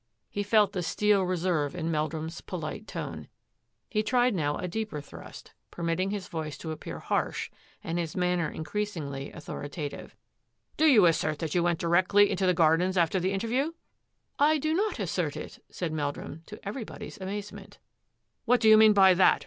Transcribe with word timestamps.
He 0.31 0.41
felt 0.41 0.71
the 0.73 0.81
steel 0.81 1.21
reserve 1.25 1.75
in 1.75 1.91
Meldrum's 1.91 2.41
polite 2.41 2.87
tone. 2.87 3.27
He 3.87 4.01
tried 4.01 4.33
now 4.33 4.57
a 4.57 4.67
deeper 4.67 4.99
thrust, 4.99 5.53
permitting 5.69 6.09
his 6.09 6.27
voice 6.27 6.57
to 6.57 6.71
appear 6.71 6.97
harsh 6.97 7.51
and 7.83 7.99
his 7.99 8.15
manner 8.15 8.49
increasingly 8.49 9.31
authoritative." 9.31 10.15
Do 10.77 10.87
you 10.87 11.05
assert 11.05 11.37
that 11.37 11.53
you 11.53 11.61
went 11.61 11.77
directly 11.77 12.31
into 12.31 12.47
the 12.47 12.55
gardens 12.55 12.97
after 12.97 13.19
the 13.19 13.31
interview?"" 13.31 13.73
I 14.49 14.57
do 14.57 14.73
not 14.73 14.97
assert 14.97 15.37
it," 15.37 15.63
said 15.69 15.93
Meldrum, 15.93 16.41
to 16.47 16.59
every 16.67 16.83
body's 16.83 17.19
amazement." 17.21 17.77
What 18.45 18.59
do 18.59 18.69
you 18.69 18.77
mean 18.77 18.93
by 18.93 19.13
that? 19.13 19.39